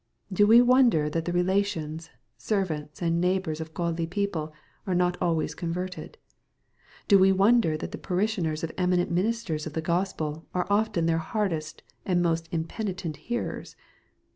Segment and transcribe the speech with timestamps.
[0.33, 4.51] Do we wonder that the relations, servants, and neigh bors of godly people
[4.87, 6.17] are not always converted?
[7.07, 11.05] Do we If onder that the parishioners of eminent ministers of the Gospel are often
[11.05, 13.75] their hardest and most impenitent hearers